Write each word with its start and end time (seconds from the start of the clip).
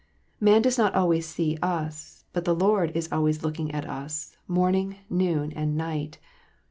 Man 0.39 0.63
does 0.63 0.79
not 0.79 0.95
always 0.95 1.27
see 1.27 1.59
us, 1.61 2.25
but 2.33 2.43
the 2.43 2.55
Lord 2.55 2.89
is 2.95 3.07
always 3.11 3.43
looking 3.43 3.69
at 3.71 3.87
us, 3.87 4.35
morning, 4.47 4.95
noon, 5.11 5.51
and 5.53 5.77
night. 5.77 6.17